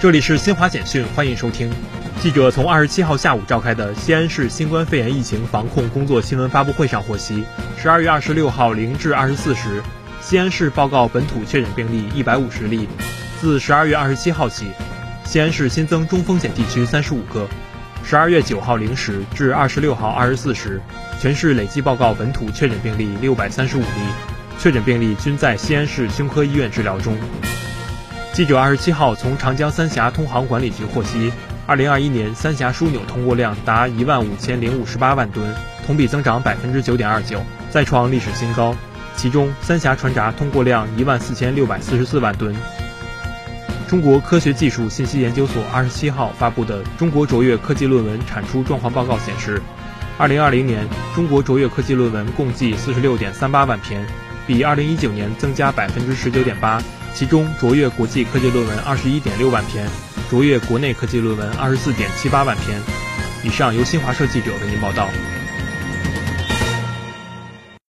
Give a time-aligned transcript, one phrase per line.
[0.00, 1.68] 这里是新华简讯，欢迎收听。
[2.20, 7.42] 记者从二十七号下午召开的西安市新冠肺炎疫情防控工作新闻发布会上获悉，
[7.76, 9.82] 十二月二十六号零至二十四时，
[10.20, 12.88] 西安市报告本土确诊病例一百五十例。
[13.40, 14.70] 自十二月二十七号起，
[15.24, 17.48] 西安市新增中风险地区三十五个。
[18.04, 20.80] 十二月九号零时至二十六号二十四时，
[21.20, 23.86] 全市累计报告本土确诊病例六百三十五例，
[24.60, 27.18] 确诊病例均在西安市胸科医院治疗中。
[28.38, 31.32] 记者二十七号从长江三峡通航管理局获悉，
[31.66, 35.52] 二零二一年三峡枢纽通过量达一万五千零五十八万吨，
[35.84, 38.76] 同比增长百分之九点二九，再创历史新高。
[39.16, 42.54] 其中，三峡船闸通过量一万四千六百四十四万吨。
[43.88, 49.60] 中国科学技术信息研究所二十七号发布的《中国卓越科技论文产出状况报告》显示，
[50.16, 54.06] 二零二零年中国卓越科技论文共计四十六点三八万篇，
[54.46, 56.80] 比二零一九年增加百分之十九点八。
[57.18, 59.84] 其中，卓越国际科技论文二十一点六万篇，
[60.30, 62.80] 卓越国内科技论文二十四点七八万篇。
[63.42, 65.08] 以上由新华社记者为您报道。